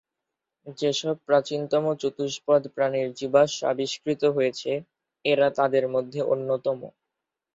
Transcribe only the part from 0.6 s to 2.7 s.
যেসব প্রাচীনতম চতুষ্পদ